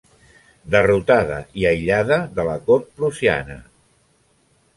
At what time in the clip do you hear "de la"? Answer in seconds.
2.39-2.57